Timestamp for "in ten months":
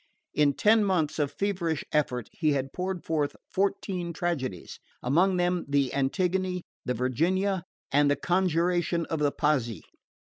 0.33-1.19